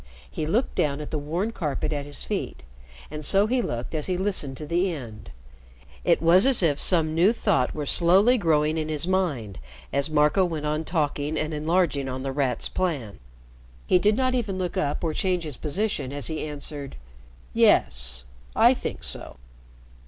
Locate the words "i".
18.55-18.73